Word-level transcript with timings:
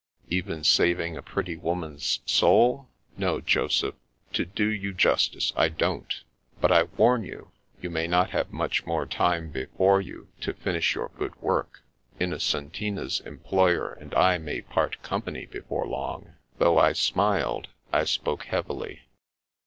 ""Even 0.39 0.63
saving 0.63 1.15
a 1.15 1.21
pretty 1.21 1.55
woman's 1.55 2.21
soul? 2.25 2.89
No, 3.17 3.39
Joseph, 3.39 3.93
to 4.33 4.45
do 4.45 4.65
you 4.67 4.93
justice, 4.93 5.53
I 5.55 5.69
don't. 5.69 6.11
But 6.59 6.71
I 6.71 6.85
warn 6.97 7.23
you, 7.23 7.51
you 7.83 7.91
may 7.91 8.07
not 8.07 8.31
have 8.31 8.51
much 8.51 8.87
more 8.87 9.05
time 9.05 9.51
before 9.51 10.01
you 10.01 10.29
to 10.39 10.55
finish 10.55 10.95
your 10.95 11.11
good 11.19 11.39
work. 11.39 11.83
Innocentina's 12.19 13.19
employer 13.19 13.95
«md 14.01 14.17
I 14.17 14.39
may 14.39 14.61
part 14.61 14.99
company 15.03 15.45
before 15.45 15.85
long." 15.85 16.33
Though 16.57 16.79
I 16.79 16.93
smiled, 16.93 17.67
I 17.93 18.05
spoke 18.05 18.45
heavily. 18.45 19.03